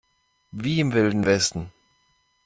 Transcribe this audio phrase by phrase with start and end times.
[0.49, 1.71] Wie im Wilden Westen!